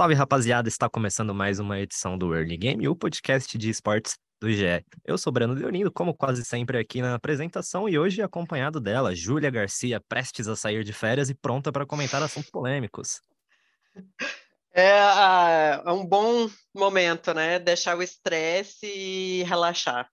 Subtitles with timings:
[0.00, 4.50] Salve rapaziada, está começando mais uma edição do Early Game, o podcast de esportes do
[4.50, 4.82] GE.
[5.04, 9.50] Eu sou Breno Leonindo, como quase sempre aqui na apresentação, e hoje acompanhado dela, Júlia
[9.50, 13.20] Garcia, prestes a sair de férias e pronta para comentar assuntos polêmicos.
[14.72, 17.58] É, é um bom momento, né?
[17.58, 20.08] Deixar o estresse e relaxar.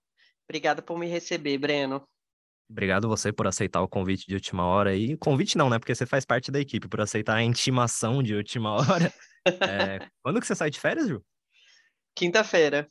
[0.46, 2.06] Obrigada por me receber, Breno.
[2.70, 5.16] Obrigado você por aceitar o convite de última hora aí.
[5.16, 5.78] Convite não, né?
[5.78, 9.10] Porque você faz parte da equipe, por aceitar a intimação de última hora.
[9.64, 11.22] É, Quando que você sai de férias, Ju?
[12.14, 12.88] Quinta-feira.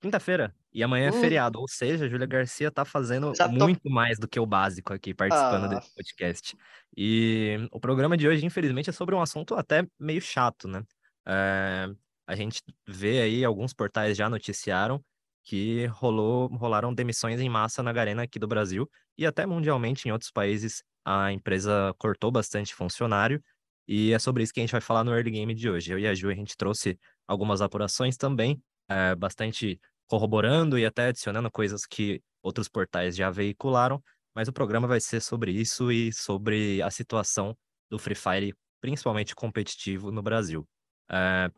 [0.00, 0.54] Quinta-feira.
[0.72, 1.20] E amanhã é Hum.
[1.20, 4.46] feriado, ou seja, a Júlia Garcia tá fazendo Já tô- muito mais do que o
[4.46, 5.68] básico aqui, participando Ah.
[5.68, 6.56] desse podcast.
[6.96, 10.82] E o programa de hoje, infelizmente, é sobre um assunto até meio chato, né?
[11.26, 11.88] É,
[12.26, 15.02] a gente vê aí, alguns portais já noticiaram
[15.44, 20.12] que rolou, rolaram demissões em massa na Garena aqui do Brasil e até mundialmente em
[20.12, 23.42] outros países a empresa cortou bastante funcionário
[23.88, 25.90] e é sobre isso que a gente vai falar no early game de hoje.
[25.90, 31.06] Eu e a Ju, a gente trouxe algumas apurações também, é, bastante corroborando e até
[31.06, 34.02] adicionando coisas que outros portais já veicularam,
[34.34, 37.56] mas o programa vai ser sobre isso e sobre a situação
[37.90, 40.68] do Free Fire, principalmente competitivo no Brasil.
[41.10, 41.50] É,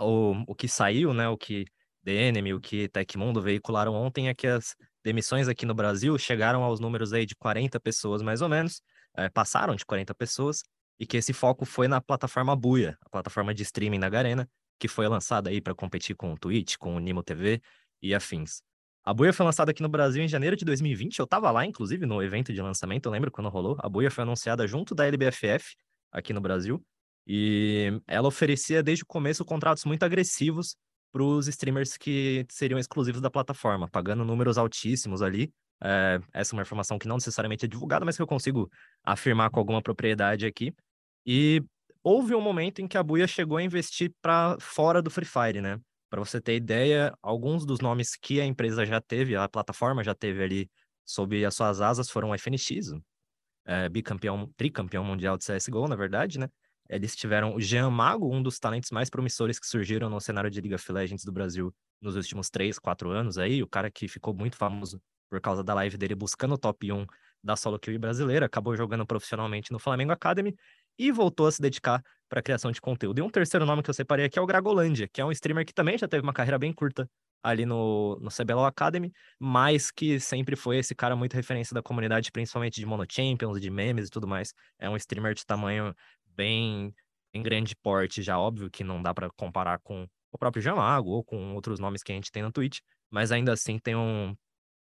[0.00, 1.66] o, o que saiu, né, o que
[2.04, 6.80] Enemy, o que Tecmundo veicularam ontem é que as demissões aqui no Brasil chegaram aos
[6.80, 8.82] números aí de 40 pessoas, mais ou menos,
[9.14, 10.62] é, passaram de 40 pessoas,
[10.98, 14.48] e que esse foco foi na plataforma Buia, a plataforma de streaming da Garena,
[14.78, 17.60] que foi lançada aí para competir com o Twitch, com o Nimo TV
[18.00, 18.62] e afins.
[19.04, 22.06] A Buia foi lançada aqui no Brasil em janeiro de 2020, eu estava lá, inclusive,
[22.06, 23.76] no evento de lançamento, eu lembro quando rolou.
[23.80, 25.74] A Buia foi anunciada junto da LBFF
[26.12, 26.84] aqui no Brasil,
[27.26, 30.76] e ela oferecia desde o começo contratos muito agressivos
[31.12, 35.52] para os streamers que seriam exclusivos da plataforma, pagando números altíssimos ali.
[35.84, 38.70] É, essa é uma informação que não necessariamente é divulgada, mas que eu consigo
[39.02, 40.72] afirmar com alguma propriedade aqui.
[41.26, 41.62] E
[42.02, 45.60] houve um momento em que a Buia chegou a investir para fora do Free Fire,
[45.60, 45.80] né?
[46.08, 50.14] Para você ter ideia, alguns dos nomes que a empresa já teve, a plataforma já
[50.14, 50.70] teve ali
[51.04, 52.92] sob as suas asas foram o FNX,
[53.64, 56.48] é, bicampeão, tricampeão mundial de CSGO, na verdade, né?
[56.88, 60.60] Eles tiveram o Jean Mago, um dos talentos mais promissores que surgiram no cenário de
[60.60, 64.34] League of Legends do Brasil nos últimos 3, 4 anos aí, o cara que ficou
[64.34, 65.00] muito famoso
[65.32, 67.06] por causa da live dele buscando o top 1
[67.42, 70.54] da solo queue brasileira, acabou jogando profissionalmente no Flamengo Academy
[70.98, 73.18] e voltou a se dedicar para a criação de conteúdo.
[73.18, 75.64] E um terceiro nome que eu separei aqui é o Gragolândia, que é um streamer
[75.64, 77.08] que também já teve uma carreira bem curta
[77.42, 79.10] ali no, no CBLOL Academy,
[79.40, 83.70] mas que sempre foi esse cara muito referência da comunidade, principalmente de Mono Champions, de
[83.70, 84.52] memes e tudo mais.
[84.78, 85.94] É um streamer de tamanho
[86.26, 86.94] bem
[87.32, 91.24] em grande porte, já óbvio que não dá para comparar com o próprio Jamago ou
[91.24, 94.36] com outros nomes que a gente tem no Twitch, mas ainda assim tem um,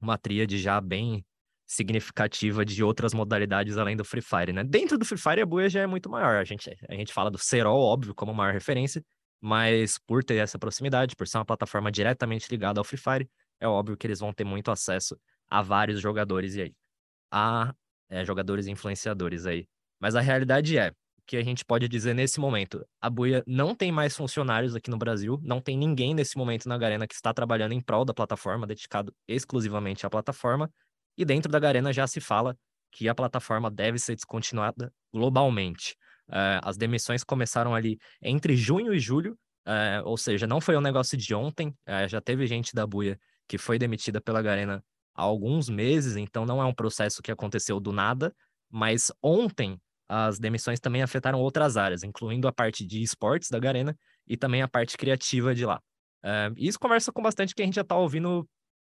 [0.02, 1.26] uma tríade já bem
[1.66, 4.64] significativa de outras modalidades além do Free Fire, né?
[4.64, 6.36] Dentro do Free Fire, a Buia já é muito maior.
[6.36, 9.04] A gente, a gente fala do Serol, óbvio, como maior referência,
[9.42, 13.30] mas por ter essa proximidade, por ser uma plataforma diretamente ligada ao Free Fire,
[13.60, 15.18] é óbvio que eles vão ter muito acesso
[15.50, 16.76] a vários jogadores e aí.
[17.32, 17.74] A
[18.10, 19.68] é, jogadores e influenciadores aí.
[20.00, 20.92] Mas a realidade é
[21.26, 24.98] que a gente pode dizer nesse momento, a Buia não tem mais funcionários aqui no
[24.98, 28.68] Brasil, não tem ninguém nesse momento na Garena que está trabalhando em prol da plataforma,
[28.68, 30.72] dedicado exclusivamente à plataforma,
[31.18, 32.58] e dentro da Garena já se fala
[32.92, 35.96] que a plataforma deve ser descontinuada globalmente.
[36.32, 40.82] Eh, as demissões começaram ali entre junho e julho, eh, ou seja, não foi um
[40.82, 45.22] negócio de ontem, eh, já teve gente da Buia que foi demitida pela Garena há
[45.22, 48.34] alguns meses, então não é um processo que aconteceu do nada,
[48.70, 53.98] mas ontem as demissões também afetaram outras áreas, incluindo a parte de esportes da Garena
[54.28, 55.82] e também a parte criativa de lá.
[56.58, 58.48] E isso conversa com bastante que a gente já está ouvindo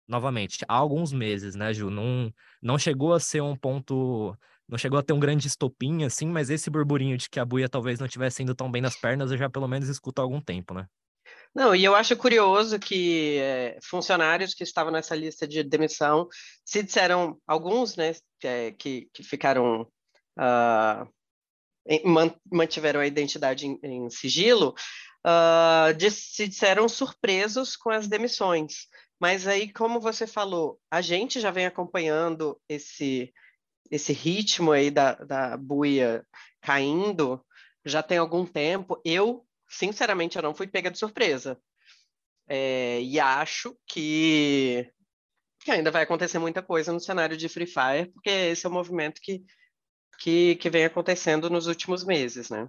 [0.08, 1.90] novamente há alguns meses, né, Ju?
[1.90, 2.32] Não,
[2.62, 4.36] não chegou a ser um ponto.
[4.68, 7.68] Não chegou a ter um grande estopim, assim, mas esse burburinho de que a Buia
[7.68, 10.40] talvez não estivesse indo tão bem nas pernas, eu já pelo menos escuto há algum
[10.40, 10.86] tempo, né?
[11.54, 16.28] Não, e eu acho curioso que é, funcionários que estavam nessa lista de demissão
[16.64, 18.12] se disseram, alguns, né,
[18.42, 19.86] é, que, que ficaram,
[22.04, 24.74] man- mantiveram a identidade em, em sigilo,
[25.24, 28.86] ah, dis- se disseram surpresos com as demissões.
[29.20, 33.32] Mas aí, como você falou, a gente já vem acompanhando esse,
[33.90, 36.26] esse ritmo aí da, da buia
[36.60, 37.44] caindo
[37.84, 39.00] já tem algum tempo.
[39.04, 41.58] Eu, sinceramente, eu não fui pega de surpresa.
[42.48, 44.88] É, e acho que,
[45.60, 48.72] que ainda vai acontecer muita coisa no cenário de Free Fire, porque esse é o
[48.72, 49.44] movimento que,
[50.16, 52.68] que, que vem acontecendo nos últimos meses, né?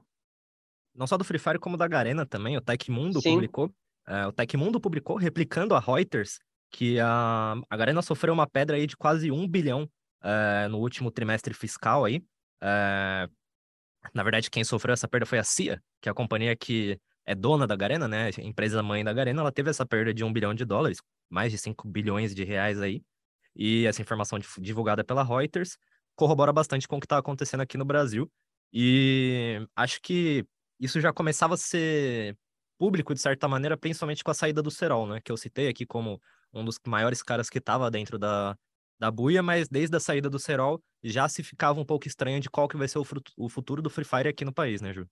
[0.96, 2.58] Não só do Free Fire, como da Garena também.
[2.58, 3.34] O Tecmundo Sim.
[3.36, 3.72] publicou.
[4.08, 6.40] é, o Tecmundo publicou, replicando a Reuters,
[6.72, 9.90] que a, a Garena sofreu uma pedra aí de quase um bilhão
[10.24, 12.22] é, no último trimestre fiscal aí.
[12.62, 13.30] É,
[14.14, 17.36] na verdade, quem sofreu essa perda foi a CIA, que é a companhia que é
[17.36, 18.30] dona da Garena, né?
[18.38, 21.00] A empresa mãe da Garena, ela teve essa perda de um bilhão de dólares,
[21.30, 23.04] mais de 5 bilhões de reais aí.
[23.56, 25.78] E essa informação divulgada pela Reuters
[26.18, 28.30] corrobora bastante com o que está acontecendo aqui no Brasil.
[28.74, 30.46] E acho que
[30.80, 32.36] isso já começava a ser
[32.78, 35.22] público, de certa maneira, principalmente com a saída do Serol, né?
[35.24, 36.20] Que eu citei aqui como
[36.54, 38.58] um dos maiores caras que estava dentro da,
[39.00, 42.50] da buia, mas desde a saída do Serol já se ficava um pouco estranho de
[42.50, 43.06] qual que vai ser o,
[43.38, 45.08] o futuro do Free Fire aqui no país, né, Ju?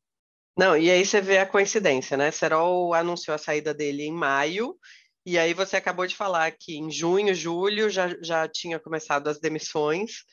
[0.57, 2.31] Não, e aí você vê a coincidência, né?
[2.31, 4.77] Serol anunciou a saída dele em maio,
[5.25, 9.39] e aí você acabou de falar que em junho, julho já, já tinha começado as
[9.39, 10.23] demissões.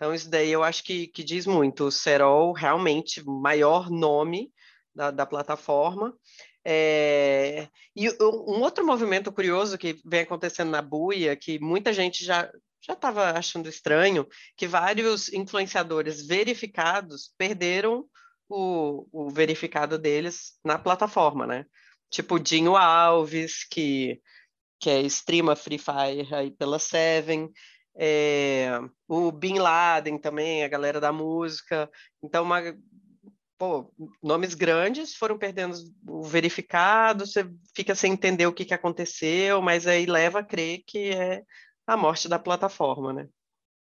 [0.00, 1.84] Então, isso daí eu acho que, que diz muito.
[1.84, 4.50] O Serol, realmente, maior nome
[4.94, 6.16] da, da plataforma.
[6.64, 12.50] É, E um outro movimento curioso que vem acontecendo na Buia, que muita gente já
[12.82, 14.26] já estava achando estranho,
[14.56, 18.06] que vários influenciadores verificados perderam
[18.48, 21.66] o, o verificado deles na plataforma, né?
[22.08, 24.18] Tipo Dinho Alves, que,
[24.78, 27.50] que é streama Free Fire aí pela Seven,
[27.96, 31.90] é, o Bin Laden também, a galera da música.
[32.22, 32.60] Então, uma,
[33.58, 33.92] pô,
[34.22, 35.76] nomes grandes foram perdendo
[36.08, 40.82] o verificado, você fica sem entender o que, que aconteceu, mas aí leva a crer
[40.86, 41.42] que é
[41.86, 43.28] a morte da plataforma, né?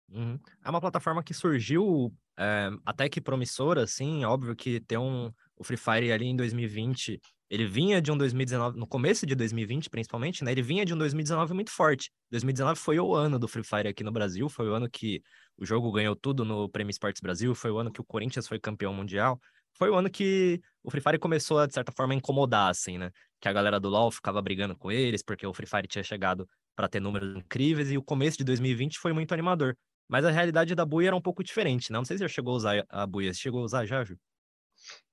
[0.09, 0.39] Uhum.
[0.63, 5.63] É uma plataforma que surgiu é, até que promissora, assim, óbvio que tem um, o
[5.63, 7.19] Free Fire ali em 2020,
[7.49, 10.97] ele vinha de um 2019, no começo de 2020 principalmente, né, ele vinha de um
[10.97, 12.11] 2019 muito forte.
[12.31, 15.21] 2019 foi o ano do Free Fire aqui no Brasil, foi o ano que
[15.57, 18.59] o jogo ganhou tudo no Prêmio Esportes Brasil, foi o ano que o Corinthians foi
[18.59, 19.39] campeão mundial,
[19.77, 23.11] foi o ano que o Free Fire começou a, de certa forma, incomodar, assim, né,
[23.39, 26.47] que a galera do LoL ficava brigando com eles, porque o Free Fire tinha chegado
[26.75, 29.77] para ter números incríveis, e o começo de 2020 foi muito animador.
[30.07, 31.97] Mas a realidade da buia era um pouco diferente, né?
[31.97, 33.33] Não sei se já chegou a usar a buia.
[33.33, 34.17] Você chegou a usar já, Ju?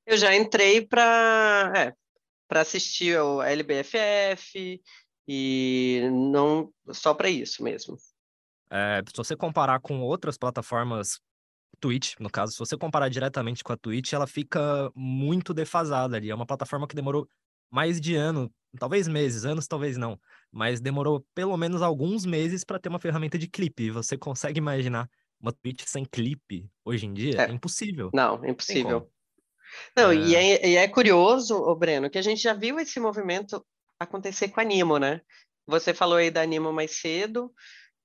[0.07, 1.93] Eu já entrei para é,
[2.49, 4.81] para assistir ao LBFF
[5.27, 7.97] e não só para isso mesmo.
[8.71, 11.21] É, se você comparar com outras plataformas,
[11.81, 16.31] Twitch, no caso, se você comparar diretamente com a Twitch, ela fica muito defasada ali.
[16.31, 17.29] É uma plataforma que demorou
[17.71, 20.19] mais de ano, talvez meses, anos talvez não,
[20.51, 23.91] mas demorou pelo menos alguns meses para ter uma ferramenta de clipe.
[23.91, 25.09] Você consegue imaginar
[25.41, 27.43] uma Twitch sem clipe hoje em dia?
[27.43, 27.51] É.
[27.51, 28.11] É, impossível.
[28.15, 29.12] Não, Tem impossível.
[29.97, 33.65] Não, e é, e é curioso, ô Breno, que a gente já viu esse movimento
[33.99, 35.21] acontecer com a Animo, né?
[35.67, 37.53] Você falou aí da Animo mais cedo,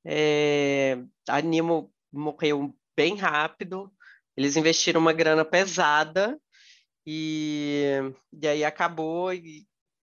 [0.06, 0.98] é,
[1.28, 3.92] a Animo morreu bem rápido,
[4.36, 6.40] eles investiram uma grana pesada
[7.06, 7.84] e,
[8.42, 9.66] e aí acabou e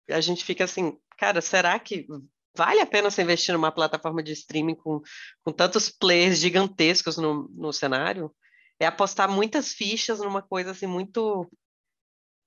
[0.10, 2.08] a gente fica assim, cara, será que
[2.56, 5.02] vale a pena você investir numa plataforma de streaming com,
[5.44, 8.34] com tantos players gigantescos no, no cenário?
[8.80, 11.50] É apostar muitas fichas numa coisa assim muito,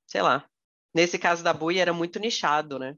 [0.07, 0.49] sei lá.
[0.95, 2.95] Nesse caso da Bui era muito nichado, né?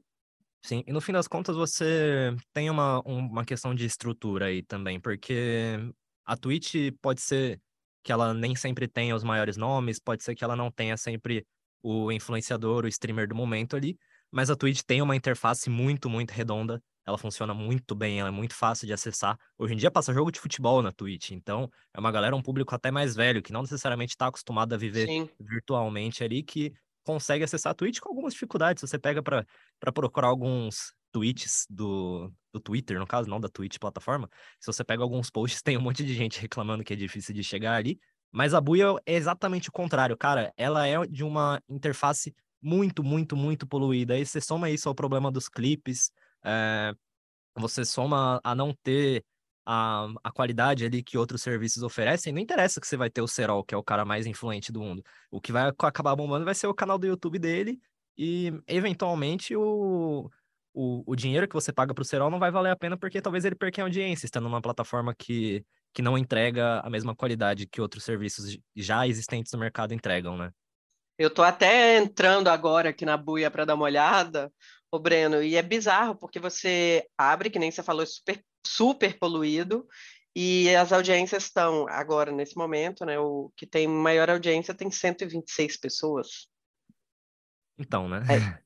[0.63, 4.63] Sim, e no fim das contas você tem uma, um- uma questão de estrutura aí
[4.63, 5.77] também, porque
[6.25, 7.61] a Twitch pode ser
[8.03, 11.45] que ela nem sempre tenha os maiores nomes, pode ser que ela não tenha sempre
[11.83, 13.95] o influenciador, o streamer do momento ali,
[14.31, 18.31] mas a Twitch tem uma interface muito, muito redonda, ela funciona muito bem, ela é
[18.31, 19.37] muito fácil de acessar.
[19.57, 22.73] Hoje em dia passa jogo de futebol na Twitch, então é uma galera, um público
[22.73, 25.29] até mais velho, que não necessariamente está acostumado a viver Sim.
[25.39, 28.81] virtualmente ali, que consegue acessar a Twitch com algumas dificuldades.
[28.81, 29.45] Se você pega para
[29.93, 35.03] procurar alguns tweets do, do Twitter, no caso, não da Twitch plataforma, se você pega
[35.03, 37.99] alguns posts, tem um monte de gente reclamando que é difícil de chegar ali.
[38.31, 40.51] Mas a Buia é exatamente o contrário, cara.
[40.57, 44.15] Ela é de uma interface muito, muito, muito poluída.
[44.15, 46.11] Aí você soma isso ao problema dos clipes,
[46.45, 46.93] é,
[47.55, 49.25] você soma a não ter
[49.65, 53.27] a, a qualidade ali que outros serviços oferecem, não interessa que você vai ter o
[53.27, 55.03] Serol, que é o cara mais influente do mundo.
[55.31, 57.79] O que vai ac- acabar bombando vai ser o canal do YouTube dele
[58.17, 60.29] e, eventualmente, o,
[60.73, 63.43] o, o dinheiro que você paga pro Serol não vai valer a pena porque talvez
[63.43, 67.81] ele perca em audiência, estando numa plataforma que, que não entrega a mesma qualidade que
[67.81, 70.51] outros serviços já existentes no mercado entregam, né?
[71.17, 74.51] Eu tô até entrando agora aqui na buia para dar uma olhada,
[74.95, 79.17] ô Breno, e é bizarro porque você abre, que nem você falou, é super, super
[79.19, 79.87] poluído,
[80.35, 83.17] e as audiências estão agora, nesse momento, né?
[83.17, 86.47] O que tem maior audiência tem 126 pessoas.
[87.77, 88.23] Então, né?
[88.29, 88.65] É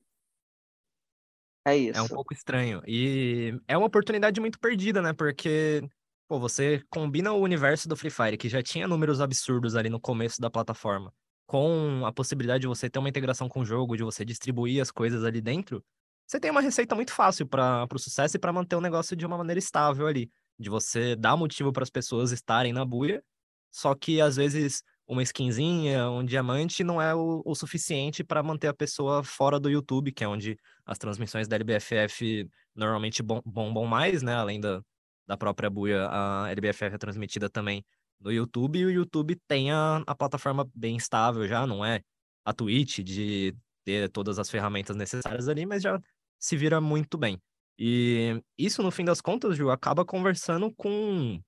[1.66, 2.14] É um isso.
[2.14, 2.82] pouco estranho.
[2.86, 5.12] E é uma oportunidade muito perdida, né?
[5.12, 5.82] Porque,
[6.26, 10.00] pô, você combina o universo do Free Fire, que já tinha números absurdos ali no
[10.00, 11.12] começo da plataforma,
[11.46, 14.90] com a possibilidade de você ter uma integração com o jogo, de você distribuir as
[14.90, 15.84] coisas ali dentro,
[16.30, 19.26] você tem uma receita muito fácil para o sucesso e para manter o negócio de
[19.26, 20.30] uma maneira estável ali.
[20.56, 23.20] De você dar motivo para as pessoas estarem na buia,
[23.68, 28.68] só que às vezes uma skinzinha, um diamante não é o, o suficiente para manter
[28.68, 30.56] a pessoa fora do YouTube, que é onde
[30.86, 34.34] as transmissões da LBFF normalmente bom- bombam mais, né?
[34.34, 34.80] Além da,
[35.26, 37.84] da própria buia, a LBFF é transmitida também
[38.20, 42.02] no YouTube, e o YouTube tem a, a plataforma bem estável já, não é
[42.44, 43.52] a Twitch de
[43.84, 46.00] ter todas as ferramentas necessárias ali, mas já
[46.40, 47.40] se vira muito bem.
[47.78, 51.40] E isso, no fim das contas, Ju, acaba conversando com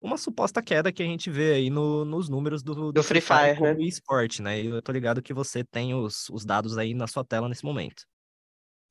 [0.00, 3.56] uma suposta queda que a gente vê aí no- nos números do, Do Free Fire,
[3.56, 3.82] como né?
[3.82, 4.60] esporte, né?
[4.60, 7.64] E eu tô ligado que você tem os, os dados aí na sua tela nesse
[7.64, 8.04] momento.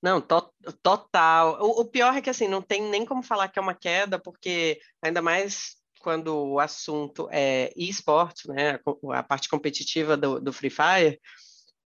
[0.02, 1.58] Não, to- total.
[1.62, 4.20] O, o pior é que assim, não tem nem como falar que é uma queda,
[4.20, 8.80] porque ainda mais quando o assunto é esportes, né?
[9.12, 11.20] A, a parte competitiva do, do Free Fire,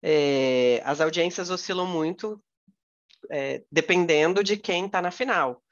[0.02, 2.42] é, as audiências oscilam muito,
[3.30, 5.62] é, dependendo de quem está na final,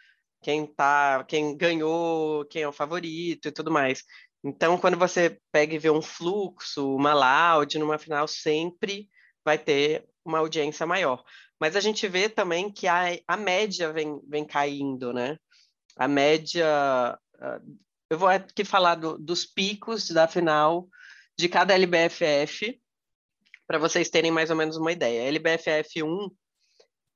[0.42, 4.02] quem tá, quem ganhou, quem é o favorito e tudo mais.
[4.44, 9.08] Então, quando você pega e vê um fluxo, uma loud numa final, sempre
[9.44, 11.24] vai ter uma audiência maior.
[11.60, 15.36] Mas a gente vê também que a, a média vem, vem caindo, né?
[15.96, 16.66] A média.
[17.40, 17.60] ah,
[18.10, 20.88] Eu vou aqui falar do- dos picos da final
[21.38, 22.80] de cada LBFF,
[23.66, 25.26] para vocês terem mais ou menos uma ideia.
[25.28, 26.30] LBFF 1,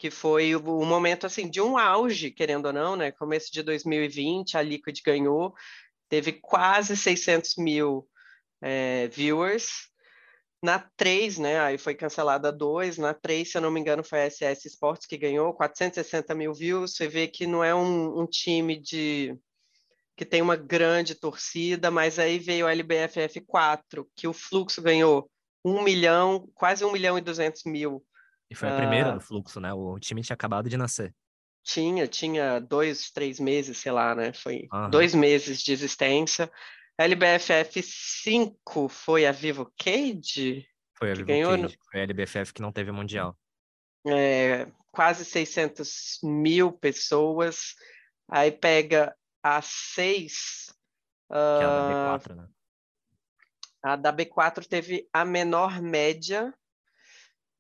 [0.00, 3.12] que foi o, momento assim de um auge, querendo ou não, né?
[3.12, 5.54] Começo de 2020, a Liquid ganhou,
[6.08, 8.08] teve quase 600 mil
[8.62, 9.90] eh, viewers.
[10.62, 11.60] Na 3, né?
[11.60, 12.96] Aí foi cancelada a 2.
[12.96, 16.54] Na 3, se eu não me engano, foi a SS Sports que ganhou 460 mil
[16.54, 16.94] views.
[16.96, 19.38] Você vê que não é um, um time de
[20.16, 25.30] que tem uma grande torcida, mas aí veio a LBFF 4, que o Fluxo ganhou
[25.64, 28.02] 1 milhão, quase 1 milhão e 200 mil.
[28.50, 29.12] E foi a primeira Ah.
[29.12, 29.72] do fluxo, né?
[29.72, 31.14] O time tinha acabado de nascer.
[31.62, 34.32] Tinha, tinha dois, três meses, sei lá, né?
[34.32, 34.90] Foi Aham.
[34.90, 36.50] dois meses de existência.
[36.98, 40.66] A LBFF 5 foi a Vivo Cage?
[40.98, 43.36] Foi a Vivo ganhou no- Cage, foi a LBFF que não teve mundial.
[44.06, 47.74] é, quase 600 mil pessoas.
[48.30, 50.72] Aí pega a 6,
[51.28, 52.48] Que é a da ah, B4, né?
[53.84, 56.52] a da B4 teve a menor média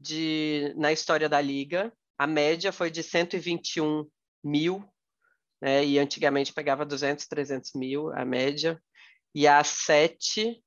[0.00, 1.92] de, na história da liga.
[2.18, 4.06] A média foi de 121
[4.42, 4.84] mil,
[5.60, 5.84] né?
[5.84, 8.80] E antigamente pegava 200, 300 mil a média.
[9.34, 10.60] E a 7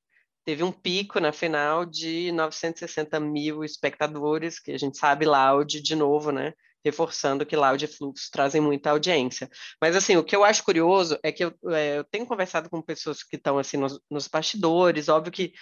[0.46, 5.96] teve um pico na final de 960 mil espectadores, que a gente sabe, Loud, de
[5.96, 6.54] novo, né?
[6.84, 9.50] Reforçando que Loud e Fluxo trazem muita audiência.
[9.82, 12.82] Mas, assim, o que eu acho curioso é que eu, é, eu tenho conversado com
[12.82, 15.54] pessoas que estão, assim, nos, nos bastidores, óbvio que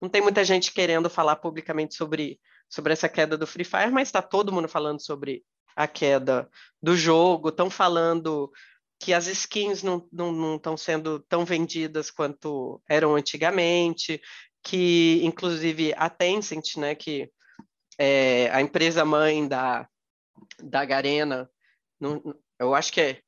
[0.00, 4.08] não tem muita gente querendo falar publicamente sobre, sobre essa queda do Free Fire, mas
[4.08, 5.44] está todo mundo falando sobre
[5.74, 6.48] a queda
[6.82, 8.50] do jogo, estão falando
[8.98, 10.08] que as skins não
[10.56, 14.20] estão sendo tão vendidas quanto eram antigamente,
[14.62, 17.30] que inclusive a Tencent, né, que
[17.96, 19.88] é a empresa mãe da,
[20.62, 21.48] da Garena,
[22.00, 22.22] não,
[22.58, 23.20] eu acho que é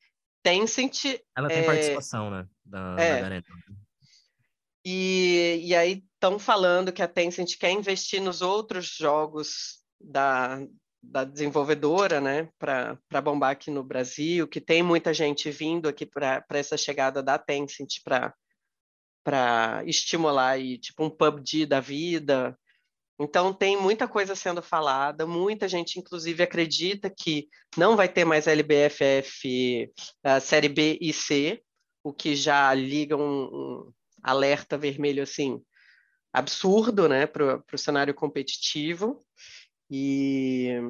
[0.42, 1.04] Tencent,
[1.37, 2.47] Ela tem é, participação, né?
[2.64, 3.20] Da, da é.
[3.20, 3.44] Garena.
[4.85, 10.62] e, e aí estão falando que a Tencent quer investir nos outros jogos da,
[11.03, 16.45] da desenvolvedora, né, para bombar aqui no Brasil, que tem muita gente vindo aqui para
[16.50, 22.55] essa chegada da Tencent para estimular aí, tipo um PUBG da vida.
[23.19, 27.49] Então tem muita coisa sendo falada, muita gente inclusive acredita que
[27.79, 29.91] não vai ter mais LBFF
[30.25, 31.62] uh, série B e C,
[32.05, 35.62] o que já liga um, um alerta vermelho assim
[36.33, 39.25] absurdo, né, para o cenário competitivo.
[39.91, 40.81] E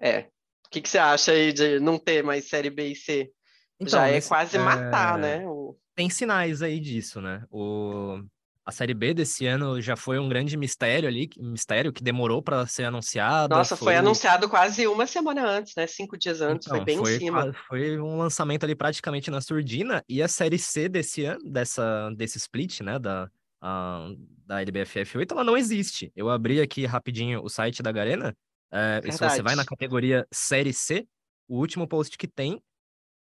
[0.00, 0.20] é,
[0.66, 3.30] o que, que você acha aí de não ter mais série B e C?
[3.78, 5.48] Então, Já é nesse- quase matar, é, né?
[5.48, 5.76] O...
[5.94, 7.44] Tem sinais aí disso, né?
[7.50, 8.22] O...
[8.62, 12.66] A Série B desse ano já foi um grande mistério ali, mistério que demorou para
[12.66, 13.56] ser anunciada.
[13.56, 13.96] Nossa, foi...
[13.96, 15.86] anunciado quase uma semana antes, né?
[15.88, 17.52] Cinco dias antes, foi Então, bem foi, em cima.
[17.66, 22.36] foi um lançamento ali praticamente na surdina, e a Série C desse ano, dessa, desse
[22.38, 23.28] split, né, da,
[23.60, 24.08] a,
[24.46, 26.12] da LBFF 8, ela não existe.
[26.16, 28.36] Eu abri aqui rapidinho o site da Garena,
[28.72, 31.06] é, e se você vai na categoria Série C,
[31.48, 32.62] o último post que tem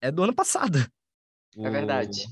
[0.02, 0.80] é do ano passado.
[1.58, 2.28] É verdade.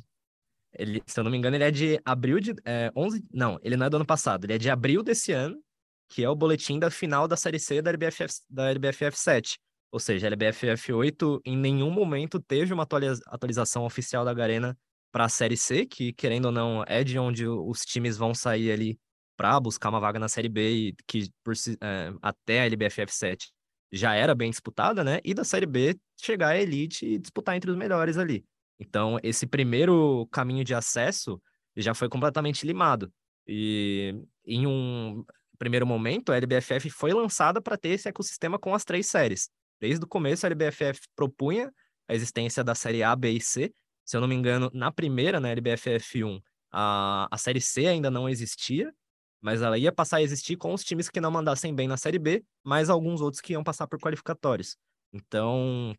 [0.73, 3.25] Ele, se eu não me engano, ele é de abril de é, 11.
[3.33, 5.59] Não, ele não é do ano passado, ele é de abril desse ano,
[6.07, 9.57] que é o boletim da final da Série C da LBFF, da LBFF 7.
[9.91, 14.77] Ou seja, a LBFF 8 em nenhum momento teve uma atualização oficial da Garena
[15.17, 18.71] para a Série C, que, querendo ou não, é de onde os times vão sair
[18.71, 19.00] ali
[19.36, 23.51] para buscar uma vaga na Série B, e que por, é, até a LBFF 7
[23.91, 25.19] já era bem disputada, né?
[25.24, 28.45] E da Série B chegar à elite e disputar entre os melhores ali.
[28.79, 31.41] Então, esse primeiro caminho de acesso
[31.75, 33.12] já foi completamente limado.
[33.47, 34.13] E
[34.45, 35.25] em um
[35.57, 39.50] primeiro momento, a LBFF foi lançada para ter esse ecossistema com as três séries.
[39.81, 41.74] Desde o começo, a LBFF propunha
[42.07, 43.74] a existência da série A, B e C.
[44.07, 46.39] Se eu não me engano, na primeira, na LBFF 1,
[46.71, 48.93] a, a série C ainda não existia,
[49.41, 52.17] mas ela ia passar a existir com os times que não mandassem bem na série
[52.17, 54.77] B, mais alguns outros que iam passar por qualificatórios.
[55.11, 55.93] Então,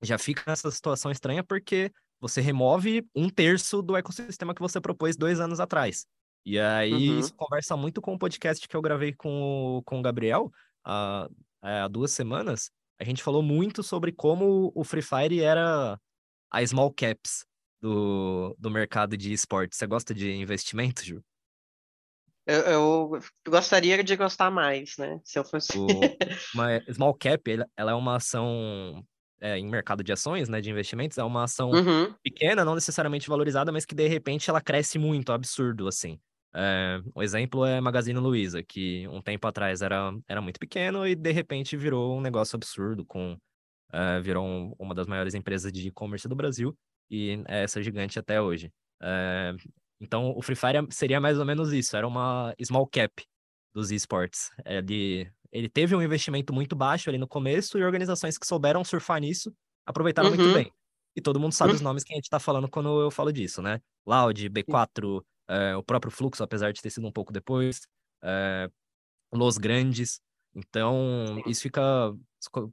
[0.00, 5.14] já fica nessa situação estranha porque você remove um terço do ecossistema que você propôs
[5.14, 6.06] dois anos atrás.
[6.46, 7.18] E aí, uhum.
[7.18, 10.50] isso conversa muito com o podcast que eu gravei com o, com o Gabriel
[10.82, 11.28] há,
[11.60, 16.00] há duas semanas, a gente falou muito sobre como o Free Fire era
[16.52, 17.44] a small caps
[17.80, 19.78] do, do mercado de esportes.
[19.78, 21.22] Você gosta de investimento, Ju?
[22.46, 25.20] Eu, eu, gostaria de gostar mais, né?
[25.24, 25.78] Se eu fosse.
[25.78, 25.86] O,
[26.54, 27.42] uma small cap,
[27.76, 29.04] ela é uma ação
[29.40, 30.60] é, em mercado de ações, né?
[30.60, 32.12] De investimentos, é uma ação uhum.
[32.22, 36.18] pequena, não necessariamente valorizada, mas que de repente ela cresce muito, absurdo, assim.
[36.54, 41.14] É, um exemplo é Magazine Luiza, que um tempo atrás era, era muito pequeno e
[41.14, 43.38] de repente virou um negócio absurdo, com
[43.92, 46.76] é, virou um, uma das maiores empresas de e-commerce do Brasil
[47.10, 48.72] e é essa gigante até hoje.
[49.02, 49.54] É,
[50.00, 53.24] então, o Free Fire seria mais ou menos isso, era uma small cap
[53.74, 54.50] dos esportes.
[54.64, 59.20] Ele, ele teve um investimento muito baixo ali no começo e organizações que souberam surfar
[59.20, 59.52] nisso
[59.86, 60.36] aproveitaram uhum.
[60.36, 60.72] muito bem.
[61.14, 61.76] E todo mundo sabe uhum.
[61.76, 63.80] os nomes que a gente está falando quando eu falo disso, né?
[64.06, 67.82] Loud, B4, é, o próprio fluxo, apesar de ter sido um pouco depois,
[68.22, 68.68] é,
[69.32, 70.20] Los Grandes.
[70.54, 72.12] Então, isso fica,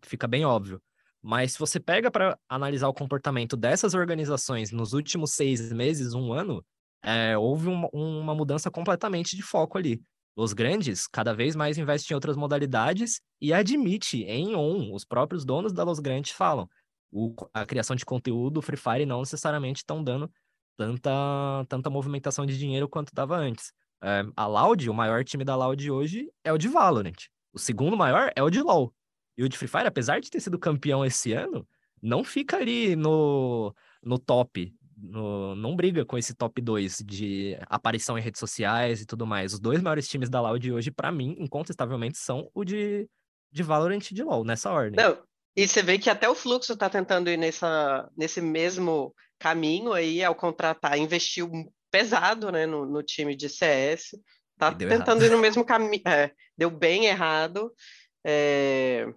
[0.03, 0.81] fica bem óbvio.
[1.21, 6.31] Mas se você pega para analisar o comportamento dessas organizações nos últimos seis meses, um
[6.31, 6.63] ano,
[7.03, 10.01] é, houve uma, uma mudança completamente de foco ali.
[10.35, 15.43] Os grandes cada vez mais investem em outras modalidades e admite em on, os próprios
[15.43, 16.67] donos da Los Grandes falam,
[17.11, 20.31] o, a criação de conteúdo, Free Fire não necessariamente estão dando
[20.77, 23.73] tanta, tanta movimentação de dinheiro quanto dava antes.
[24.01, 27.17] É, a Loud, o maior time da Loud hoje é o de Valorant.
[27.51, 28.93] O segundo maior é o de LoL.
[29.39, 31.65] E o de Free Fire, apesar de ter sido campeão esse ano,
[32.01, 33.73] não fica ali no,
[34.03, 34.75] no top.
[34.97, 39.53] No, não briga com esse top 2 de aparição em redes sociais e tudo mais.
[39.53, 43.07] Os dois maiores times da Loud hoje, para mim, incontestavelmente, são o de,
[43.49, 45.01] de Valorant e de LoL, nessa ordem.
[45.01, 45.17] Não,
[45.55, 50.21] e você vê que até o Fluxo está tentando ir nessa, nesse mesmo caminho aí
[50.21, 51.49] ao contratar, investiu
[51.89, 54.19] pesado né, no, no time de CS,
[54.57, 55.23] tá tentando errado.
[55.23, 57.73] ir no mesmo caminho, é, deu bem errado,
[58.21, 59.07] é,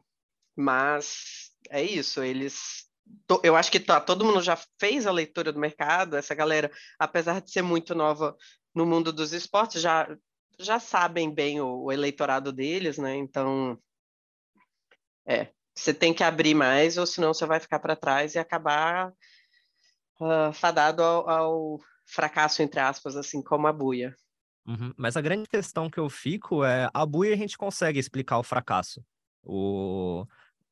[0.57, 2.91] mas é isso, eles
[3.43, 7.41] eu acho que tá, todo mundo já fez a leitura do mercado, essa galera, apesar
[7.41, 8.37] de ser muito nova
[8.75, 10.09] no mundo dos esportes, já,
[10.59, 13.17] já sabem bem o, o eleitorado deles, né?
[13.17, 13.79] Então,
[15.27, 19.13] é, você tem que abrir mais, ou senão você vai ficar para trás e acabar
[20.21, 24.15] uh, fadado ao, ao, fracasso, entre aspas, assim como a buia.
[24.67, 24.93] Uhum.
[24.97, 28.43] Mas a grande questão que eu fico é a buia a gente consegue explicar o
[28.43, 29.03] fracasso.
[29.45, 30.27] O...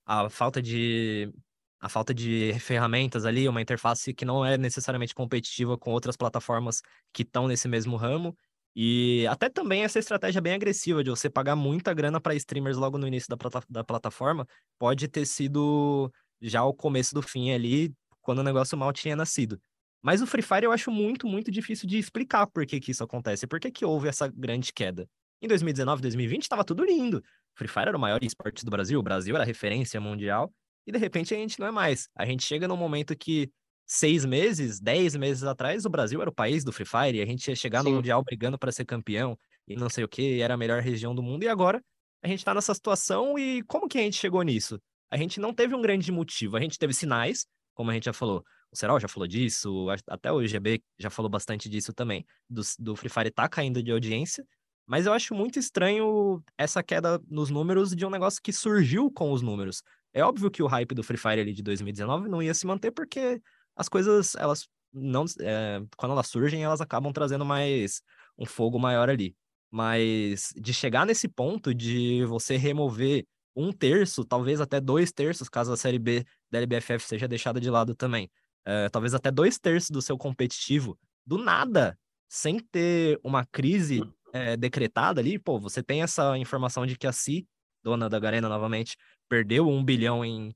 [0.07, 1.33] A falta de
[1.81, 6.83] a falta de ferramentas ali, uma interface que não é necessariamente competitiva com outras plataformas
[7.13, 8.37] que estão nesse mesmo ramo.
[8.77, 12.99] E até também essa estratégia bem agressiva de você pagar muita grana para streamers logo
[12.99, 13.37] no início da,
[13.69, 14.47] da plataforma
[14.79, 19.61] pode ter sido já o começo do fim ali, quando o negócio mal tinha nascido.
[20.03, 23.05] Mas o Free Fire eu acho muito, muito difícil de explicar por que, que isso
[23.05, 25.07] acontece, por que, que houve essa grande queda.
[25.43, 27.23] Em 2019, 2020, estava tudo lindo.
[27.55, 30.53] Free Fire era o maior esporte do Brasil, o Brasil era referência mundial,
[30.87, 32.09] e de repente a gente não é mais.
[32.15, 33.51] A gente chega num momento que
[33.87, 37.27] seis meses, dez meses atrás, o Brasil era o país do Free Fire, e a
[37.27, 37.91] gente ia chegar Sim.
[37.91, 39.37] no Mundial brigando para ser campeão,
[39.67, 41.83] e não sei o que, era a melhor região do mundo, e agora
[42.23, 44.81] a gente está nessa situação, e como que a gente chegou nisso?
[45.11, 48.13] A gente não teve um grande motivo, a gente teve sinais, como a gente já
[48.13, 52.63] falou, o Serol já falou disso, até o GB já falou bastante disso também, do,
[52.79, 54.47] do Free Fire tá caindo de audiência,
[54.91, 59.31] mas eu acho muito estranho essa queda nos números de um negócio que surgiu com
[59.31, 59.85] os números.
[60.13, 62.91] É óbvio que o hype do Free Fire ali de 2019 não ia se manter
[62.91, 63.41] porque
[63.77, 68.03] as coisas, elas não, é, quando elas surgem, elas acabam trazendo mais
[68.37, 69.37] um fogo maior ali.
[69.71, 73.25] Mas de chegar nesse ponto de você remover
[73.55, 77.71] um terço, talvez até dois terços, caso a Série B da LBFF seja deixada de
[77.71, 78.29] lado também.
[78.65, 81.97] É, talvez até dois terços do seu competitivo, do nada,
[82.29, 87.13] sem ter uma crise é, decretada ali, pô, você tem essa informação de que a
[87.13, 87.47] Si,
[87.83, 88.97] dona da Garena novamente,
[89.29, 90.55] perdeu um bilhão em,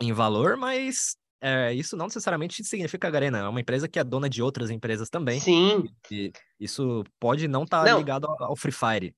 [0.00, 3.38] em valor, mas é, isso não necessariamente significa a Garena.
[3.38, 5.40] É uma empresa que é dona de outras empresas também.
[5.40, 5.84] Sim.
[6.10, 9.14] E isso pode não estar tá ligado ao, ao Free Fire.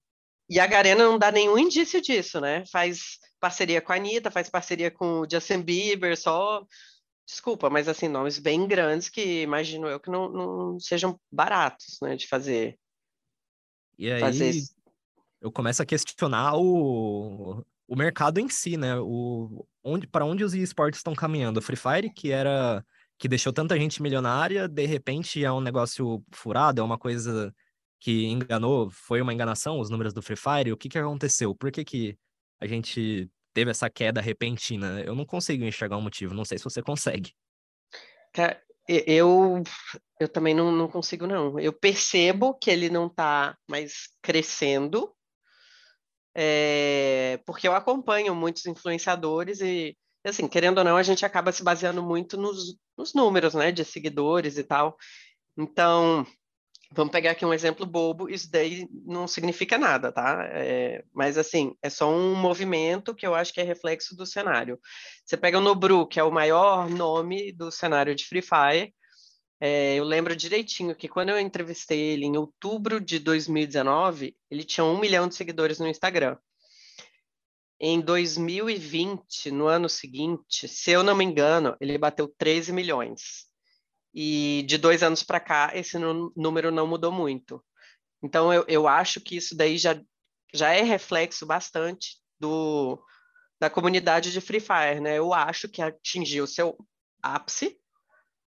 [0.50, 2.64] E a Garena não dá nenhum indício disso, né?
[2.72, 6.64] Faz parceria com a Anitta, faz parceria com o Justin Bieber, só.
[7.26, 12.16] Desculpa, mas assim, nomes bem grandes que imagino eu que não, não sejam baratos, né,
[12.16, 12.78] de fazer.
[13.98, 14.54] E aí, fazer...
[15.40, 18.96] eu começo a questionar o, o mercado em si, né?
[18.98, 21.58] O, onde, para onde os esportes estão caminhando?
[21.58, 22.84] O Free Fire, que era
[23.18, 27.52] que deixou tanta gente milionária, de repente é um negócio furado, é uma coisa
[27.98, 30.72] que enganou, foi uma enganação os números do Free Fire?
[30.72, 31.52] O que, que aconteceu?
[31.52, 32.16] Por que, que
[32.61, 35.00] a gente teve essa queda repentina?
[35.00, 37.32] Eu não consigo enxergar um motivo, não sei se você consegue.
[38.32, 39.62] Cara, eu,
[40.18, 41.61] eu também não, não consigo, não.
[41.61, 45.14] Eu percebo que ele não está mais crescendo,
[46.35, 51.62] é, porque eu acompanho muitos influenciadores e, assim, querendo ou não, a gente acaba se
[51.62, 54.96] baseando muito nos, nos números, né, de seguidores e tal.
[55.57, 56.27] Então,
[56.90, 60.48] Vamos pegar aqui um exemplo bobo, isso daí não significa nada, tá?
[60.51, 64.81] É, mas assim, é só um movimento que eu acho que é reflexo do cenário.
[65.24, 68.94] Você pega o Nobru, que é o maior nome do cenário de Free Fire.
[69.61, 74.85] É, eu lembro direitinho que quando eu entrevistei ele em outubro de 2019, ele tinha
[74.85, 76.38] um milhão de seguidores no Instagram.
[77.81, 83.47] Em 2020, no ano seguinte, se eu não me engano, ele bateu 13 milhões.
[84.20, 87.64] E de dois anos para cá, esse número não mudou muito.
[88.20, 89.96] Então, eu, eu acho que isso daí já,
[90.52, 93.00] já é reflexo bastante do,
[93.61, 95.16] da comunidade de Free Fire, né?
[95.16, 96.76] Eu acho que atingiu seu
[97.22, 97.78] ápice,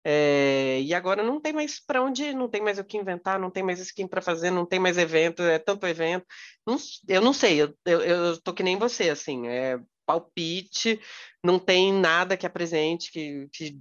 [0.06, 3.50] é, e agora não tem mais para onde não tem mais o que inventar, não
[3.50, 6.26] tem mais skin para fazer, não tem mais evento, é tanto evento.
[6.66, 6.76] Não,
[7.08, 11.00] eu não sei, eu, eu, eu tô que nem você, assim, é palpite,
[11.42, 13.80] não tem nada que apresente que, que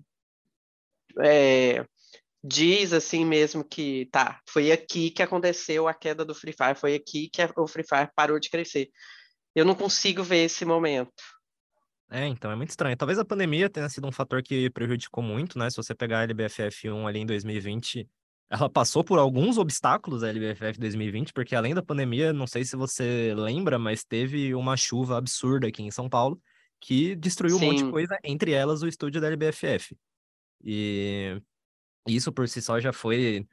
[1.21, 1.85] é,
[2.43, 6.95] diz assim mesmo que tá, foi aqui que aconteceu a queda do Free Fire, foi
[6.95, 8.89] aqui que o Free Fire parou de crescer.
[9.55, 11.11] Eu não consigo ver esse momento.
[12.11, 12.97] É, então é muito estranho.
[12.97, 15.69] Talvez a pandemia tenha sido um fator que prejudicou muito, né?
[15.69, 18.07] Se você pegar a LBFF 1 ali em 2020,
[18.49, 22.75] ela passou por alguns obstáculos a LBFF 2020, porque além da pandemia, não sei se
[22.75, 26.39] você lembra, mas teve uma chuva absurda aqui em São Paulo
[26.79, 27.65] que destruiu Sim.
[27.65, 29.95] um monte de coisa, entre elas o estúdio da LBFF.
[30.63, 31.41] E
[32.07, 33.47] isso por si só já foi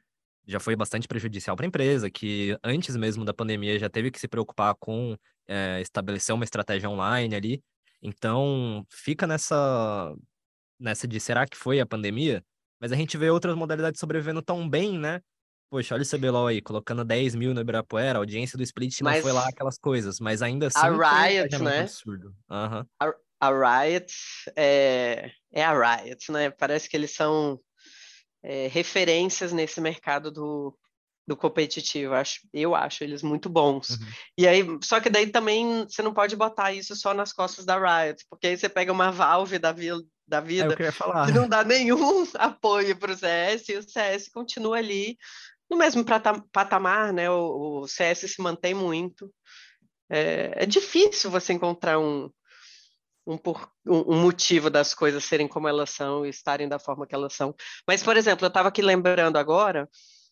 [0.47, 4.19] já foi bastante prejudicial para a empresa, que antes mesmo da pandemia já teve que
[4.19, 5.15] se preocupar com
[5.47, 7.63] é, estabelecer uma estratégia online ali.
[8.01, 10.13] Então, fica nessa,
[10.79, 12.43] nessa de será que foi a pandemia?
[12.79, 15.21] Mas a gente vê outras modalidades sobrevivendo tão bem, né?
[15.69, 19.17] Poxa, olha o CBLOL aí, colocando 10 mil no Ibirapuera, a audiência do Split mas
[19.17, 20.79] não foi lá aquelas coisas, mas ainda assim...
[20.79, 21.81] A Riot, né?
[21.81, 22.35] Absurdo.
[22.49, 22.85] Uhum.
[22.99, 24.13] A, a Riot
[24.55, 26.51] é, é a Riot, né?
[26.51, 27.59] Parece que eles são
[28.43, 30.77] é, referências nesse mercado do,
[31.27, 32.13] do competitivo.
[32.13, 33.89] Eu acho, eu acho eles muito bons.
[33.89, 34.07] Uhum.
[34.37, 37.79] E aí, só que daí também você não pode botar isso só nas costas da
[37.79, 39.89] Riot, porque aí você pega uma Valve da, vi
[40.27, 44.29] da é vida é que não dá nenhum apoio para o CS e o CS
[44.29, 45.17] continua ali
[45.67, 46.05] no mesmo
[46.51, 47.27] patamar, né?
[47.31, 49.33] O, o CS se mantém muito.
[50.07, 52.29] É, é difícil você encontrar um,
[53.25, 57.15] um, por, um, motivo das coisas serem como elas são e estarem da forma que
[57.15, 57.55] elas são.
[57.87, 59.89] Mas, por exemplo, eu estava aqui lembrando agora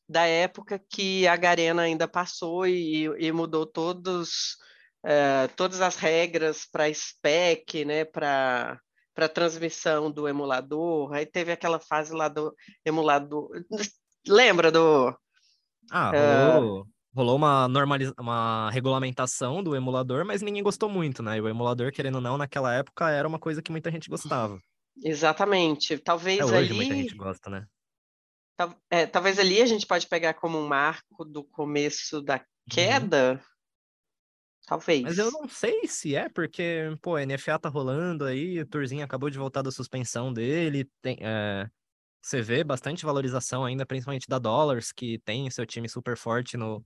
[0.08, 4.58] da época que a Garena ainda passou e, e mudou todos,
[5.06, 8.80] uh, todas as regras para spec, né, para
[9.20, 11.12] para transmissão do emulador.
[11.12, 13.50] Aí teve aquela fase lá do emulador.
[14.26, 15.14] Lembra do
[15.92, 16.12] ah,
[16.62, 16.88] uh,
[17.20, 18.14] rolou uma, normaliz...
[18.18, 21.38] uma regulamentação do emulador, mas ninguém gostou muito, né?
[21.38, 24.58] E o emulador, querendo ou não, naquela época era uma coisa que muita gente gostava.
[25.04, 25.98] Exatamente.
[25.98, 26.74] Talvez é, hoje ali...
[26.74, 27.66] muita gente gosta, né?
[28.90, 32.42] É, talvez ali a gente pode pegar como um marco do começo da uhum.
[32.70, 33.34] queda.
[33.34, 33.40] Uhum.
[34.66, 35.02] Talvez.
[35.02, 39.04] Mas eu não sei se é, porque, pô, a NFA tá rolando aí, o Turzinho
[39.04, 41.68] acabou de voltar da suspensão dele, tem, é,
[42.22, 46.86] você vê bastante valorização ainda, principalmente da Dollars, que tem seu time super forte no,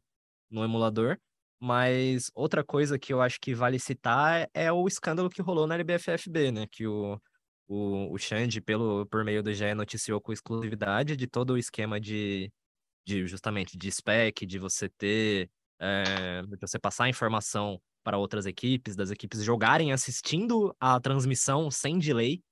[0.54, 1.18] no emulador.
[1.60, 5.76] Mas outra coisa que eu acho que vale citar é o escândalo que rolou na
[5.76, 6.68] LBFFB, né?
[6.70, 7.18] Que o,
[7.68, 12.00] o, o Xande, pelo, por meio do GE, noticiou com exclusividade de todo o esquema
[12.00, 12.52] de,
[13.06, 18.96] de justamente de spec, de você ter, é, de você passar informação para outras equipes,
[18.96, 22.44] das equipes jogarem assistindo a transmissão sem delay.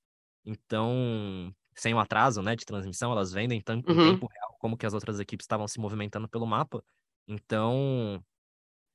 [0.44, 4.00] Então, sem o atraso, né, de transmissão, elas vendem tanto uhum.
[4.00, 6.82] em tempo real como que as outras equipes estavam se movimentando pelo mapa.
[7.26, 8.22] Então,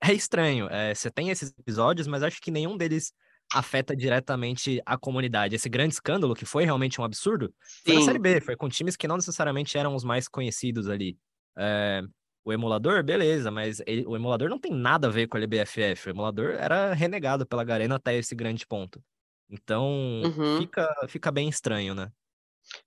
[0.03, 0.67] é estranho.
[0.69, 3.13] É, você tem esses episódios, mas acho que nenhum deles
[3.53, 5.55] afeta diretamente a comunidade.
[5.55, 7.53] Esse grande escândalo, que foi realmente um absurdo,
[7.85, 8.05] foi na Sim.
[8.05, 11.17] Série B, foi com times que não necessariamente eram os mais conhecidos ali.
[11.57, 12.01] É,
[12.43, 16.09] o emulador, beleza, mas ele- o emulador não tem nada a ver com a LBFF.
[16.09, 19.01] O emulador era renegado pela Garena até esse grande ponto.
[19.49, 20.57] Então, Uhum.
[20.57, 22.11] fica, fica bem estranho, né?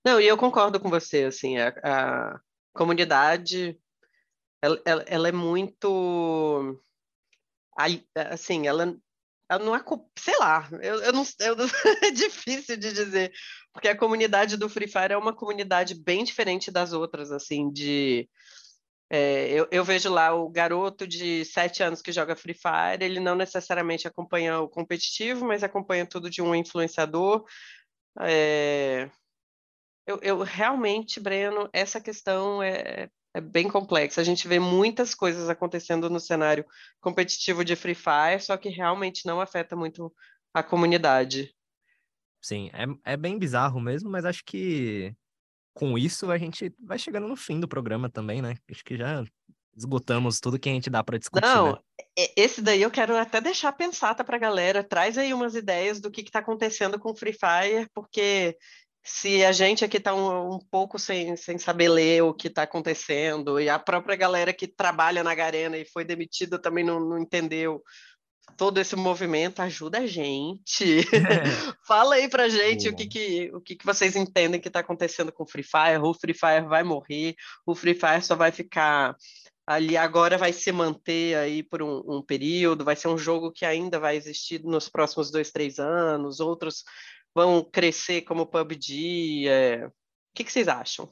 [0.05, 2.39] Não, e eu concordo com você, assim, a, a
[2.73, 3.79] comunidade,
[4.61, 6.79] ela, ela, ela é muito,
[7.77, 8.95] ai- assim, ela,
[9.49, 9.83] ela não é,
[10.19, 11.55] sei lá, eu, eu não, eu
[12.03, 13.31] é difícil de dizer,
[13.73, 18.29] porque a comunidade do Free Fire é uma comunidade bem diferente das outras, assim, de,
[19.09, 23.19] é, eu, eu vejo lá o garoto de sete anos que joga Free Fire, ele
[23.19, 27.45] não necessariamente acompanha o competitivo, mas acompanha tudo de um influenciador,
[28.21, 29.09] é,
[30.05, 34.21] eu, eu realmente, Breno, essa questão é, é bem complexa.
[34.21, 36.65] A gente vê muitas coisas acontecendo no cenário
[36.99, 40.13] competitivo de Free Fire, só que realmente não afeta muito
[40.53, 41.53] a comunidade.
[42.41, 45.15] Sim, é, é bem bizarro mesmo, mas acho que
[45.73, 48.55] com isso a gente vai chegando no fim do programa também, né?
[48.69, 49.23] Acho que já
[49.75, 51.77] esgotamos tudo que a gente dá para discutir, Não, né?
[52.35, 54.83] esse daí eu quero até deixar pensata para a galera.
[54.83, 58.57] Traz aí umas ideias do que está acontecendo com Free Fire, porque
[59.03, 62.63] se a gente aqui está um, um pouco sem, sem saber ler o que está
[62.63, 67.17] acontecendo, e a própria galera que trabalha na Garena e foi demitida também não, não
[67.17, 67.81] entendeu
[68.57, 71.01] todo esse movimento, ajuda a gente.
[71.87, 75.31] Fala aí pra gente o que, que, o que, que vocês entendem que está acontecendo
[75.31, 76.01] com o Free Fire.
[76.01, 77.35] O Free Fire vai morrer,
[77.65, 79.15] o Free Fire só vai ficar
[79.65, 83.63] ali agora vai se manter aí por um, um período, vai ser um jogo que
[83.63, 86.83] ainda vai existir nos próximos dois, três anos, outros
[87.33, 89.47] vão crescer como PUBG.
[89.47, 89.87] é.
[89.87, 89.91] O
[90.33, 91.09] que, que vocês acham?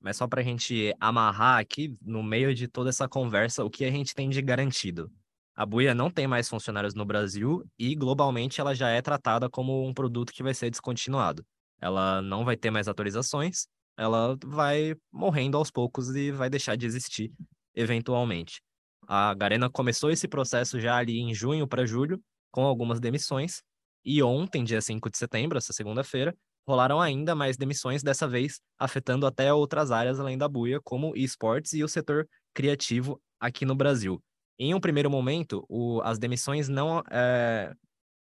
[0.00, 3.84] Mas só para a gente amarrar aqui, no meio de toda essa conversa, o que
[3.84, 5.10] a gente tem de garantido?
[5.54, 9.86] A Buia não tem mais funcionários no Brasil e globalmente ela já é tratada como
[9.86, 11.44] um produto que vai ser descontinuado.
[11.80, 16.86] Ela não vai ter mais atualizações, ela vai morrendo aos poucos e vai deixar de
[16.86, 17.32] existir
[17.74, 18.60] eventualmente.
[19.08, 23.62] A Garena começou esse processo já ali em junho para julho, com algumas demissões,
[24.06, 26.34] e ontem, dia 5 de setembro, essa segunda-feira,
[26.68, 31.72] rolaram ainda mais demissões, dessa vez afetando até outras áreas além da buia, como esportes
[31.74, 34.22] e o setor criativo aqui no Brasil.
[34.58, 37.72] Em um primeiro momento, o- as demissões não, é,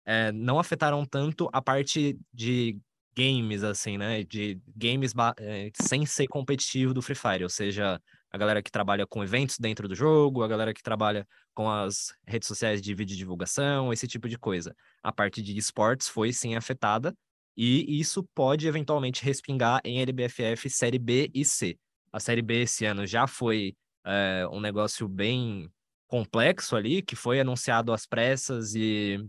[0.07, 2.79] é, não afetaram tanto a parte de
[3.17, 4.25] games, assim, né?
[4.25, 8.01] De games é, sem ser competitivo do Free Fire, ou seja,
[8.35, 12.13] a galera que trabalha com eventos dentro do jogo, a galera que trabalha com as
[12.27, 14.75] redes sociais de vídeo divulgação, esse tipo de coisa.
[15.05, 17.17] A parte de esportes foi sim afetada,
[17.57, 21.79] e isso pode eventualmente respingar em LBFF Série B e C.
[22.13, 25.71] A Série B esse ano já foi é, um negócio bem
[26.09, 29.25] complexo ali, que foi anunciado às pressas e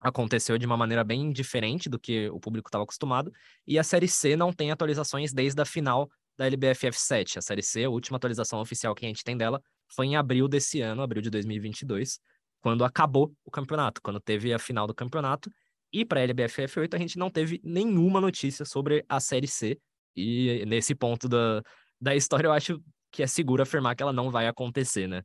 [0.00, 3.32] aconteceu de uma maneira bem diferente do que o público estava acostumado.
[3.66, 7.38] E a Série C não tem atualizações desde a final da LBFF 7.
[7.38, 10.48] A Série C, a última atualização oficial que a gente tem dela, foi em abril
[10.48, 12.18] desse ano, abril de 2022,
[12.60, 15.50] quando acabou o campeonato, quando teve a final do campeonato.
[15.92, 19.78] E para a LBFF 8 a gente não teve nenhuma notícia sobre a Série C.
[20.14, 21.62] E nesse ponto da,
[22.00, 25.22] da história eu acho que é seguro afirmar que ela não vai acontecer, né?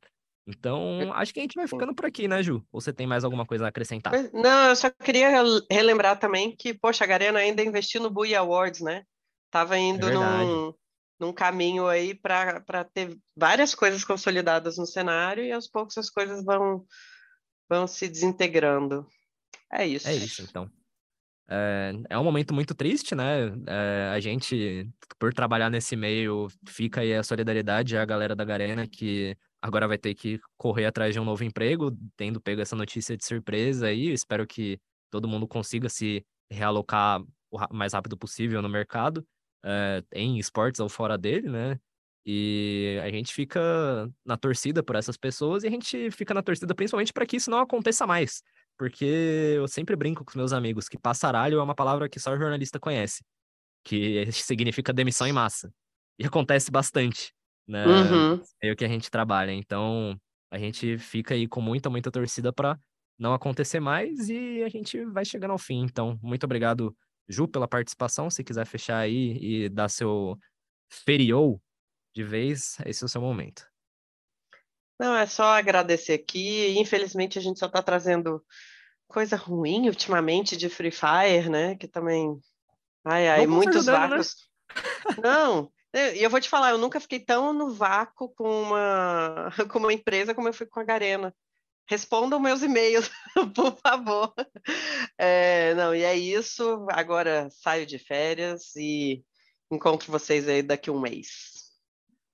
[0.48, 2.66] Então, acho que a gente vai ficando por aqui, né, Ju?
[2.72, 4.12] Ou você tem mais alguma coisa a acrescentar?
[4.34, 8.34] Não, eu só queria rel- relembrar também que, poxa, a Garena ainda investiu no Bui
[8.34, 9.04] Awards, né?
[9.52, 10.46] Tava indo verdade.
[10.46, 10.74] num,
[11.22, 16.44] num caminho aí para ter várias coisas consolidadas no cenário e aos poucos as coisas
[16.44, 16.84] vão,
[17.70, 19.06] vão se desintegrando.
[19.72, 20.08] É isso.
[20.08, 20.68] É isso, então.
[21.48, 23.54] É, é um momento muito triste, né?
[23.68, 28.88] É, a gente, por trabalhar nesse meio, fica aí a solidariedade à galera da Garena
[28.88, 33.16] que agora vai ter que correr atrás de um novo emprego, tendo pego essa notícia
[33.16, 34.12] de surpresa aí.
[34.12, 34.80] Espero que
[35.12, 39.24] todo mundo consiga se realocar o mais rápido possível no mercado,
[39.64, 41.80] é, em esportes ou fora dele, né?
[42.26, 43.60] E a gente fica
[44.24, 47.50] na torcida por essas pessoas e a gente fica na torcida principalmente para que isso
[47.50, 48.44] não aconteça mais
[48.82, 49.06] porque
[49.58, 52.38] eu sempre brinco com os meus amigos que passaralho é uma palavra que só o
[52.38, 53.24] jornalista conhece,
[53.84, 55.72] que significa demissão em massa.
[56.18, 57.32] E acontece bastante,
[57.68, 57.86] né?
[57.86, 58.42] Uhum.
[58.60, 59.52] É o que a gente trabalha.
[59.52, 60.20] Então,
[60.50, 62.76] a gente fica aí com muita, muita torcida para
[63.20, 65.84] não acontecer mais e a gente vai chegando ao fim.
[65.84, 66.96] Então, muito obrigado,
[67.32, 68.30] Ju, pela participação.
[68.30, 70.38] Se quiser fechar aí e dar seu
[70.90, 71.62] feriou
[72.14, 73.66] de vez, esse é o seu momento.
[75.00, 76.78] Não, é só agradecer aqui.
[76.78, 78.44] Infelizmente, a gente só está trazendo
[79.08, 81.76] coisa ruim ultimamente de Free Fire, né?
[81.76, 82.40] Que também.
[83.04, 84.08] Ai, ai, Vamos muitos ajudando, né?
[84.10, 84.50] vácuos.
[85.22, 89.80] Não, e eu vou te falar, eu nunca fiquei tão no vácuo com uma, com
[89.80, 91.36] uma empresa como eu fui com a Garena.
[91.88, 93.10] Respondam meus e-mails,
[93.56, 94.34] por favor.
[95.18, 96.86] É, não, e é isso.
[96.92, 99.24] Agora saio de férias e
[99.72, 101.52] encontro vocês aí daqui a um mês.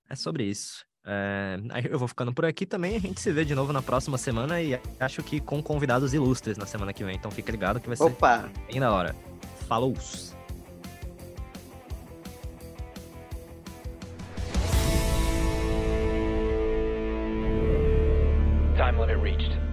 [0.08, 0.84] É sobre isso.
[1.10, 1.56] É,
[1.90, 2.96] eu vou ficando por aqui também.
[2.96, 6.56] A gente se vê de novo na próxima semana e acho que com convidados ilustres
[6.56, 7.16] na semana que vem.
[7.16, 8.50] Então fica ligado que vai ser Opa!
[8.70, 9.14] bem da hora.
[9.66, 9.94] Falou!
[18.98, 19.67] what it reached.